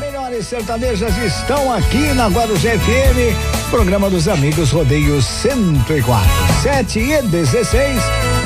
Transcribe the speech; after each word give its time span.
Melhores 0.00 0.46
sertanejas 0.46 1.14
estão 1.18 1.70
aqui 1.70 2.14
na 2.14 2.28
Guarujá 2.28 2.70
FM, 2.70 3.68
programa 3.70 4.08
dos 4.08 4.26
amigos 4.26 4.70
Rodeio 4.70 5.20
104. 5.20 6.30
7 6.62 6.98
e 6.98 7.22
16, 7.22 8.00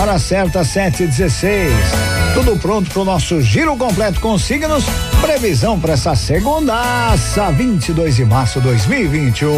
hora 0.00 0.20
certa 0.20 0.62
7 0.62 1.02
e 1.02 1.06
16. 1.08 1.72
Tudo 2.34 2.56
pronto 2.60 2.88
para 2.92 3.02
o 3.02 3.04
nosso 3.04 3.40
giro 3.40 3.76
completo 3.76 4.20
com 4.20 4.38
signos. 4.38 4.84
Previsão 5.20 5.80
para 5.80 5.94
essa 5.94 6.14
segundaça, 6.14 7.50
22 7.50 8.14
de 8.14 8.24
março 8.24 8.60
de 8.60 8.68
2021. 8.68 9.52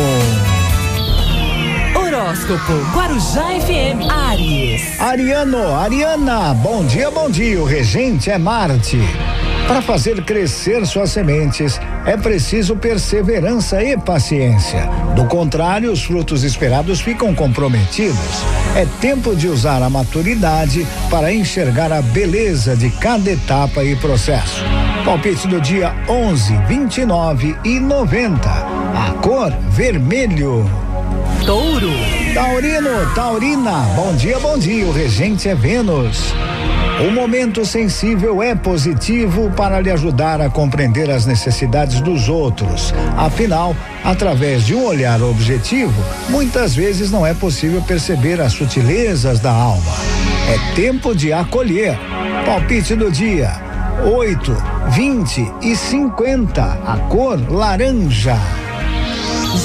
Horóscopo 1.95 2.73
Guarujá 2.95 3.45
FM 3.61 4.11
Aries. 4.11 4.99
Ariano, 4.99 5.75
Ariana, 5.77 6.55
bom 6.55 6.83
dia, 6.87 7.11
bom 7.11 7.29
dia. 7.29 7.61
O 7.61 7.67
regente 7.67 8.31
é 8.31 8.39
Marte. 8.39 9.01
Para 9.67 9.81
fazer 9.81 10.23
crescer 10.25 10.87
suas 10.87 11.11
sementes, 11.11 11.81
é 12.05 12.17
preciso 12.17 12.77
perseverança 12.77 13.83
e 13.83 13.97
paciência. 13.97 14.87
Do 15.17 15.25
contrário, 15.25 15.91
os 15.91 16.05
frutos 16.05 16.45
esperados 16.45 17.01
ficam 17.01 17.35
comprometidos. 17.35 18.45
É 18.77 18.87
tempo 19.01 19.35
de 19.35 19.49
usar 19.49 19.83
a 19.83 19.89
maturidade 19.89 20.87
para 21.09 21.33
enxergar 21.33 21.93
a 21.93 22.03
beleza 22.03 22.77
de 22.77 22.91
cada 22.91 23.31
etapa 23.31 23.83
e 23.83 23.97
processo. 23.97 24.63
Palpite 25.05 25.49
do 25.49 25.61
dia 25.61 25.95
11, 26.09 26.57
29 26.69 27.57
e 27.65 27.81
90. 27.81 28.51
A 28.51 29.15
cor 29.23 29.51
vermelho. 29.71 30.71
Touro. 31.47 31.93
Taurino, 32.35 33.15
Taurina, 33.15 33.81
bom 33.97 34.15
dia, 34.15 34.39
bom 34.39 34.59
dia. 34.59 34.87
O 34.87 34.93
regente 34.93 35.49
é 35.49 35.55
Vênus. 35.55 36.35
O 37.01 37.11
momento 37.11 37.65
sensível 37.65 38.41
é 38.41 38.55
positivo 38.55 39.51
para 39.51 39.81
lhe 39.81 39.91
ajudar 39.91 40.41
a 40.41 40.49
compreender 40.49 41.11
as 41.11 41.27
necessidades 41.27 42.01
dos 42.01 42.29
outros. 42.29 42.95
Afinal, 43.17 43.77
através 44.05 44.65
de 44.65 44.75
um 44.75 44.85
olhar 44.85 45.21
objetivo, 45.21 45.93
muitas 46.29 46.75
vezes 46.75 47.11
não 47.11 47.27
é 47.27 47.35
possível 47.35 47.83
perceber 47.83 48.41
as 48.41 48.53
sutilezas 48.53 49.41
da 49.41 49.51
alma. 49.51 49.93
É 50.49 50.75
tempo 50.77 51.15
de 51.15 51.33
acolher. 51.33 51.99
Palpite 52.47 52.95
do 52.95 53.11
dia: 53.11 53.53
8, 54.05 54.57
20 54.91 55.53
e 55.63 55.75
50. 55.75 56.63
A 56.63 56.97
cor 57.09 57.41
laranja. 57.51 58.39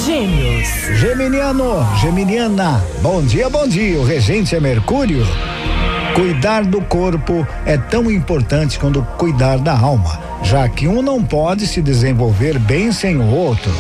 Gêmeos. 0.06 0.68
Geminiano, 1.00 1.88
Geminiana, 2.02 2.84
bom 3.02 3.22
dia, 3.22 3.50
bom 3.50 3.68
dia. 3.68 4.00
O 4.00 4.04
regente 4.04 4.56
é 4.56 4.60
Mercúrio. 4.60 5.26
Cuidar 6.20 6.66
do 6.66 6.82
corpo 6.82 7.48
é 7.66 7.78
tão 7.78 8.12
importante 8.12 8.78
quanto 8.78 9.02
cuidar 9.18 9.58
da 9.58 9.72
alma, 9.72 10.20
já 10.44 10.68
que 10.68 10.86
um 10.86 11.02
não 11.02 11.24
pode 11.24 11.66
se 11.66 11.82
desenvolver 11.82 12.60
bem 12.60 12.92
sem 12.92 13.16
o 13.16 13.26
outro. 13.28 13.72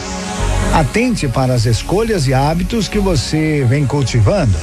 Atente 0.73 1.27
para 1.27 1.53
as 1.53 1.65
escolhas 1.65 2.27
e 2.27 2.33
hábitos 2.33 2.87
que 2.87 2.97
você 2.97 3.65
vem 3.67 3.85
cultivando. 3.85 4.57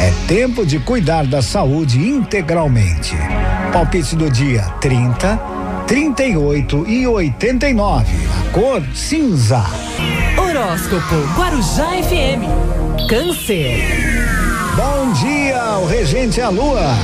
É 0.00 0.12
tempo 0.26 0.66
de 0.66 0.80
cuidar 0.80 1.24
da 1.24 1.40
saúde 1.40 1.96
integralmente. 2.00 3.14
Palpite 3.72 4.16
do 4.16 4.28
dia 4.28 4.62
30, 4.80 5.36
38 5.86 6.88
e 6.88 7.06
89. 7.06 8.06
A 8.36 8.50
cor 8.50 8.82
cinza. 8.96 9.64
Horóscopo 10.36 11.14
Guarujá 11.36 11.86
FM. 12.02 13.08
Câncer. 13.08 14.11
Bom 14.74 15.12
dia, 15.12 15.78
o 15.82 15.86
regente 15.86 16.40
a 16.40 16.48
lua. 16.48 16.96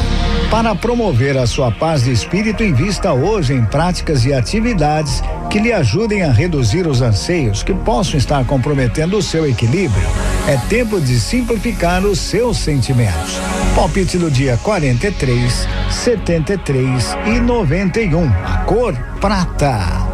Para 0.51 0.75
promover 0.75 1.37
a 1.37 1.47
sua 1.47 1.71
paz 1.71 2.05
de 2.05 2.11
espírito, 2.11 2.65
invista 2.65 3.13
hoje 3.13 3.53
em 3.53 3.63
práticas 3.63 4.25
e 4.25 4.33
atividades 4.33 5.23
que 5.51 5.59
lhe 5.59 5.71
ajudem 5.71 6.23
a 6.23 6.33
reduzir 6.33 6.87
os 6.87 7.03
anseios 7.03 7.63
que 7.63 7.75
possam 7.75 8.17
estar 8.17 8.43
comprometendo 8.47 9.19
o 9.19 9.23
seu 9.23 9.47
equilíbrio. 9.47 10.09
É 10.49 10.57
tempo 10.71 10.99
de 10.99 11.21
simplificar 11.21 12.07
os 12.07 12.19
seus 12.19 12.57
sentimentos. 12.57 13.39
Palpite 13.75 14.17
do 14.17 14.31
dia 14.31 14.59
43, 14.63 15.69
73 15.91 17.17
e 17.27 17.39
91. 17.39 18.27
A 18.47 18.59
cor 18.65 18.95
prata. 19.21 20.09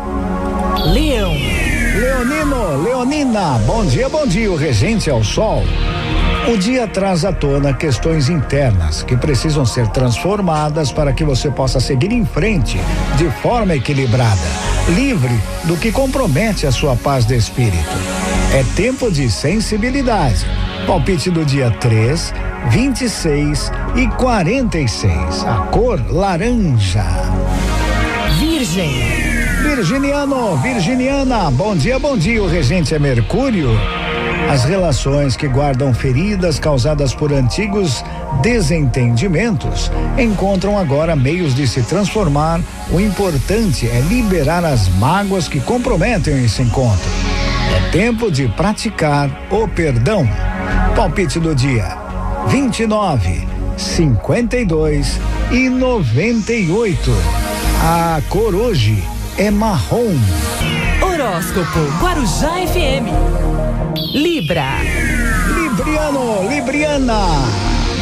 Leão. 0.93 1.32
Leonino, 2.00 2.82
Leonina, 2.82 3.59
bom 3.64 3.87
dia, 3.87 4.09
bom 4.09 4.26
dia. 4.26 4.50
O 4.50 4.56
regente 4.56 5.09
é 5.09 5.14
o 5.14 5.22
sol. 5.22 5.62
O 6.47 6.59
dia 6.59 6.87
traz 6.87 7.25
à 7.25 7.32
tona 7.32 7.72
questões 7.72 8.28
internas 8.28 9.03
que 9.03 9.16
precisam 9.16 9.65
ser 9.65 9.88
transformadas 9.88 10.93
para 10.93 11.10
que 11.10 11.25
você 11.25 11.50
possa 11.50 11.81
seguir 11.81 12.12
em 12.12 12.27
frente 12.27 12.78
de 13.16 13.31
forma 13.41 13.75
equilibrada, 13.75 14.47
livre 14.94 15.32
do 15.65 15.75
que 15.78 15.91
compromete 15.91 16.66
a 16.66 16.71
sua 16.71 16.97
paz 16.97 17.25
de 17.25 17.34
espírito. 17.34 17.97
É 18.53 18.62
tempo 18.77 19.10
de 19.10 19.31
sensibilidade. 19.31 20.44
Palpite 20.87 21.31
do 21.31 21.47
dia 21.47 21.71
3, 21.71 22.34
26 22.69 23.72
e 23.97 24.06
46. 24.09 25.44
A 25.47 25.66
cor 25.71 25.99
laranja. 26.11 27.06
Virgem. 28.38 28.93
Virginiano, 29.62 30.59
Virginiana, 30.59 31.50
bom 31.50 31.75
dia, 31.75 31.99
bom 31.99 32.19
dia. 32.19 32.43
O 32.43 32.47
regente 32.47 32.94
é 32.94 32.99
Mercúrio. 32.99 33.71
As 34.49 34.65
relações 34.65 35.37
que 35.37 35.49
guardam 35.49 35.93
feridas 35.93 36.59
causadas 36.59 37.15
por 37.15 37.32
antigos 37.32 38.05
desentendimentos 38.43 39.91
encontram 40.19 40.78
agora 40.78 41.16
meios 41.16 41.55
de 41.55 41.66
se 41.66 41.82
transformar. 41.82 42.60
O 42.91 43.00
importante 43.00 43.88
é 43.88 44.00
liberar 44.00 44.65
as 44.65 44.88
mágoas 44.88 45.49
que 45.49 45.60
comprometem 45.60 46.44
esse 46.44 46.62
encontro. 46.62 47.10
É 47.75 47.91
tempo 47.91 48.31
de 48.31 48.47
praticar 48.49 49.31
o 49.50 49.66
perdão. 49.66 50.28
Palpite 50.94 51.41
do 51.41 51.55
dia: 51.55 51.97
29, 52.49 53.47
52 53.76 55.21
e 55.50 55.69
98. 55.69 57.11
A 57.82 58.22
cor 58.28 58.55
hoje 58.55 59.03
é 59.37 59.50
marrom. 59.50 60.15
Horóscopo 61.03 61.81
Guarujá 62.00 62.53
FM. 62.66 63.44
Libra. 64.44 64.77
Libriano, 65.56 66.47
Libriana. 66.47 67.19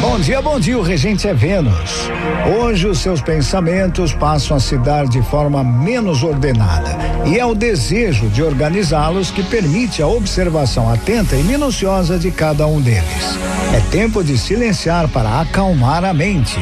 Bom 0.01 0.19
dia, 0.19 0.43
bom 0.43 0.59
dia. 0.59 0.77
O 0.77 0.83
regente 0.83 1.29
é 1.29 1.33
Vênus. 1.33 2.11
Hoje 2.59 2.89
os 2.89 2.99
seus 2.99 3.21
pensamentos 3.21 4.13
passam 4.13 4.57
a 4.57 4.61
se 4.61 4.77
dar 4.77 5.07
de 5.07 5.23
forma 5.23 5.63
menos 5.63 6.25
ordenada. 6.25 6.99
E 7.27 7.39
é 7.39 7.47
o 7.47 7.55
desejo 7.55 8.27
de 8.27 8.43
organizá-los 8.43 9.31
que 9.31 9.45
permite 9.45 10.03
a 10.03 10.09
observação 10.09 10.93
atenta 10.93 11.37
e 11.37 11.45
minuciosa 11.45 12.19
de 12.19 12.33
cada 12.33 12.67
um 12.67 12.81
deles. 12.81 13.39
É 13.73 13.79
tempo 13.93 14.25
de 14.25 14.37
silenciar 14.37 15.07
para 15.11 15.43
acalmar 15.43 16.05
a 16.05 16.13
mente. 16.13 16.59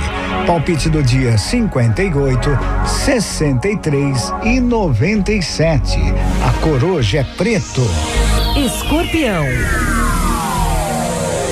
Palpite 0.47 0.91
do 0.91 1.03
dia 1.03 1.39
58, 1.39 2.51
63 2.87 4.33
e 4.45 4.61
97. 4.61 5.99
A 6.47 6.53
cor 6.61 6.85
hoje 6.85 7.17
é 7.17 7.25
preto. 7.25 7.81
Escorpião. 8.57 9.45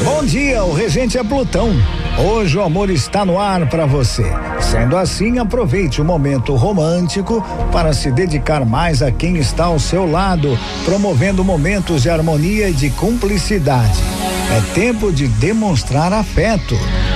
Bom 0.04 0.24
dia, 0.24 0.64
o 0.64 0.74
regente 0.74 1.16
é 1.16 1.22
Plutão. 1.22 1.70
Hoje 2.18 2.58
o 2.58 2.62
amor 2.62 2.90
está 2.90 3.24
no 3.24 3.38
ar 3.38 3.68
para 3.68 3.86
você. 3.86 4.24
Sendo 4.60 4.96
assim, 4.96 5.38
aproveite 5.38 6.00
o 6.00 6.04
momento 6.04 6.56
romântico 6.56 7.40
para 7.70 7.92
se 7.92 8.10
dedicar 8.10 8.66
mais 8.66 9.00
a 9.00 9.12
quem 9.12 9.36
está 9.36 9.66
ao 9.66 9.78
seu 9.78 10.10
lado, 10.10 10.58
promovendo 10.84 11.44
momentos 11.44 12.02
de 12.02 12.10
harmonia 12.10 12.68
e 12.68 12.74
de 12.74 12.90
cumplicidade. 12.90 14.02
É 14.50 14.74
tempo 14.74 15.12
de 15.12 15.28
demonstrar 15.28 16.12
afeto. 16.12 16.74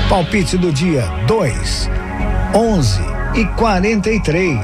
Palpite 0.09 0.56
do 0.56 0.72
dia 0.72 1.04
2, 1.26 1.91
11 2.54 3.00
e 3.34 3.44
43. 3.56 4.59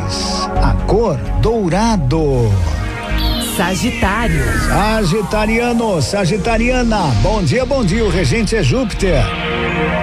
A 0.63 0.75
cor 0.87 1.17
dourado. 1.41 2.78
Sagitário. 3.59 4.45
Sagitariano, 4.69 6.01
Sagitariana, 6.01 7.13
bom 7.21 7.43
dia, 7.43 7.67
bom 7.67 7.85
dia. 7.85 8.05
O 8.05 8.09
regente 8.09 8.55
é 8.55 8.63
Júpiter. 8.63 9.21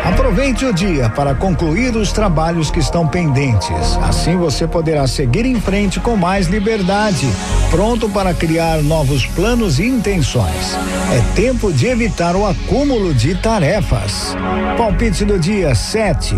Aproveite 0.03 0.65
o 0.65 0.73
dia 0.73 1.09
para 1.09 1.33
concluir 1.33 1.95
os 1.95 2.11
trabalhos 2.11 2.69
que 2.69 2.79
estão 2.79 3.07
pendentes. 3.07 3.97
Assim 4.03 4.35
você 4.35 4.67
poderá 4.67 5.07
seguir 5.07 5.45
em 5.45 5.57
frente 5.61 6.01
com 6.01 6.17
mais 6.17 6.47
liberdade, 6.47 7.25
pronto 7.71 8.09
para 8.09 8.33
criar 8.33 8.83
novos 8.83 9.25
planos 9.25 9.79
e 9.79 9.85
intenções. 9.85 10.77
É 11.13 11.21
tempo 11.33 11.71
de 11.71 11.87
evitar 11.87 12.35
o 12.35 12.45
acúmulo 12.45 13.13
de 13.13 13.35
tarefas. 13.35 14.35
Palpite 14.77 15.23
do 15.23 15.39
dia 15.39 15.73
7, 15.73 16.35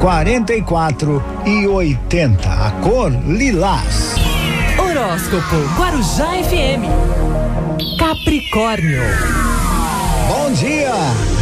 44 0.00 1.24
e 1.46 1.64
80. 1.64 2.48
A 2.50 2.72
cor 2.82 3.12
lilás. 3.24 4.35
Horóscopo 5.16 5.56
Guarujá 5.78 6.26
FM. 6.44 6.84
Capricórnio. 7.98 9.00
Bom 10.28 10.52
dia, 10.52 10.92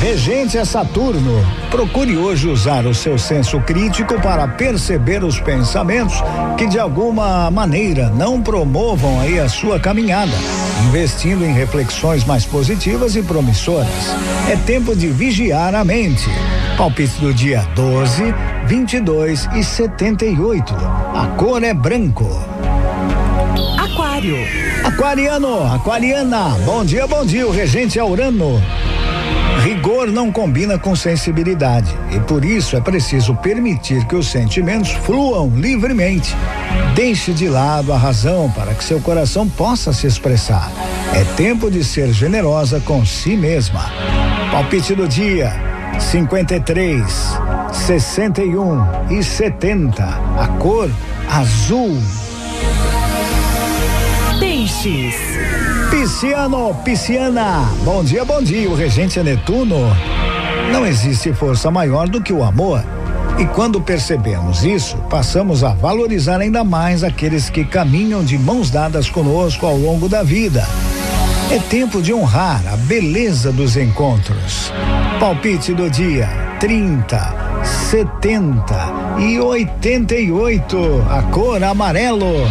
regente 0.00 0.56
é 0.56 0.64
Saturno. 0.64 1.44
Procure 1.72 2.16
hoje 2.16 2.48
usar 2.48 2.86
o 2.86 2.94
seu 2.94 3.18
senso 3.18 3.58
crítico 3.60 4.20
para 4.20 4.46
perceber 4.46 5.24
os 5.24 5.40
pensamentos 5.40 6.22
que 6.56 6.68
de 6.68 6.78
alguma 6.78 7.50
maneira 7.50 8.10
não 8.10 8.40
promovam 8.40 9.20
aí 9.20 9.40
a 9.40 9.48
sua 9.48 9.80
caminhada, 9.80 10.36
investindo 10.86 11.44
em 11.44 11.52
reflexões 11.52 12.24
mais 12.24 12.46
positivas 12.46 13.16
e 13.16 13.24
promissoras. 13.24 13.88
É 14.48 14.54
tempo 14.54 14.94
de 14.94 15.08
vigiar 15.08 15.74
a 15.74 15.84
mente. 15.84 16.30
Palpite 16.76 17.20
do 17.20 17.34
dia 17.34 17.66
12, 17.74 18.32
22 18.66 19.48
e 19.56 19.64
78. 19.64 20.72
A 21.12 21.26
cor 21.36 21.64
é 21.64 21.74
branco. 21.74 22.53
Aquário. 23.78 24.37
Aquariano, 24.84 25.62
aquariana, 25.72 26.50
bom 26.64 26.84
dia, 26.84 27.06
bom 27.06 27.25
dia, 27.25 27.46
o 27.46 27.50
regente 27.50 27.99
é 27.99 28.05
Urano. 28.05 28.61
Rigor 29.62 30.08
não 30.08 30.31
combina 30.31 30.78
com 30.78 30.94
sensibilidade 30.94 31.90
e 32.11 32.20
por 32.20 32.44
isso 32.44 32.76
é 32.76 32.81
preciso 32.81 33.34
permitir 33.37 34.05
que 34.06 34.14
os 34.14 34.26
sentimentos 34.26 34.90
fluam 34.90 35.49
livremente. 35.56 36.37
Deixe 36.94 37.32
de 37.32 37.49
lado 37.49 37.93
a 37.93 37.96
razão 37.96 38.50
para 38.50 38.75
que 38.75 38.84
seu 38.84 39.00
coração 39.00 39.49
possa 39.49 39.93
se 39.93 40.06
expressar. 40.06 40.70
É 41.14 41.25
tempo 41.37 41.70
de 41.70 41.82
ser 41.82 42.12
generosa 42.12 42.78
com 42.81 43.06
si 43.06 43.37
mesma. 43.37 43.90
Palpite 44.50 44.94
do 44.94 45.08
dia: 45.08 45.52
53, 45.99 47.02
61 47.72 49.10
e 49.10 49.22
70. 49.22 50.05
A 50.05 50.49
cor 50.58 50.90
azul. 51.31 51.99
Peixes. 54.84 55.14
Pisciano, 55.90 56.75
pisciana, 56.84 57.70
bom 57.84 58.04
dia, 58.04 58.22
bom 58.22 58.42
dia, 58.42 58.69
o 58.69 58.75
regente 58.75 59.19
é 59.19 59.22
Netuno. 59.22 59.78
Não 60.70 60.84
existe 60.84 61.32
força 61.32 61.70
maior 61.70 62.06
do 62.06 62.20
que 62.20 62.34
o 62.34 62.44
amor. 62.44 62.84
E 63.38 63.46
quando 63.46 63.81
percebemos 63.81 64.62
isso, 64.62 64.98
passamos 65.08 65.64
a 65.64 65.70
valorizar 65.70 66.38
ainda 66.38 66.62
mais 66.62 67.02
aqueles 67.02 67.48
que 67.48 67.64
caminham 67.64 68.22
de 68.22 68.36
mãos 68.36 68.70
dadas 68.70 69.08
conosco 69.08 69.64
ao 69.64 69.76
longo 69.76 70.06
da 70.06 70.22
vida. 70.22 70.66
É 71.50 71.58
tempo 71.58 72.02
de 72.02 72.12
honrar 72.12 72.62
a 72.70 72.76
beleza 72.76 73.50
dos 73.50 73.78
encontros. 73.78 74.70
Palpite 75.19 75.72
do 75.72 75.88
dia: 75.88 76.28
30, 76.60 77.62
70 77.90 79.03
e 79.19 79.38
88. 79.38 81.06
A 81.11 81.22
cor 81.22 81.62
amarelo. 81.62 82.49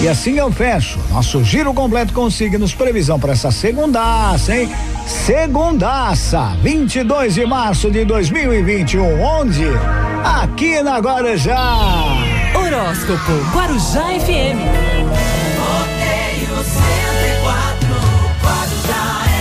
E 0.00 0.08
assim 0.08 0.36
eu 0.36 0.50
fecho 0.50 0.98
nosso 1.10 1.44
giro 1.44 1.72
completo 1.72 2.12
com 2.12 2.28
signos 2.28 2.74
previsão 2.74 3.20
para 3.20 3.32
essa 3.32 3.50
segundaça, 3.50 4.56
hein? 4.56 4.68
Segundaça, 5.06 6.56
22 6.62 7.34
de 7.34 7.46
março 7.46 7.90
de 7.90 8.04
2021, 8.04 9.22
onde? 9.22 9.64
Aqui 10.24 10.82
na 10.82 10.98
Guarujá. 10.98 11.76
Horóscopo 12.54 13.32
Guarujá 13.54 14.04
FM. 14.20 14.58
Rodeio 15.58 16.64
104, 16.64 17.88
Guarujá 18.42 19.31